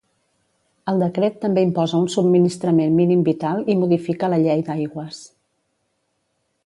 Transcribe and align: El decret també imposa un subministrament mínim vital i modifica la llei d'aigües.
El 0.93 1.03
decret 1.03 1.35
també 1.43 1.63
imposa 1.67 1.99
un 2.05 2.07
subministrament 2.13 2.97
mínim 3.01 3.21
vital 3.29 3.61
i 3.75 3.77
modifica 3.83 4.31
la 4.35 4.41
llei 4.47 4.65
d'aigües. 4.71 5.21